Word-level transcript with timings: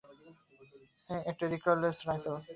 একটা 1.29 1.45
recoilless 1.53 1.97
rifle. 2.07 2.35